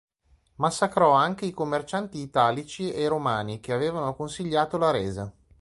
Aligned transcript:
Massacrò 0.55 1.11
anche 1.11 1.45
i 1.45 1.51
commercianti 1.51 2.17
italici 2.21 2.91
e 2.91 3.07
romani 3.07 3.59
che 3.59 3.71
avevano 3.71 4.15
consigliato 4.15 4.79
la 4.79 4.89
resa. 4.89 5.31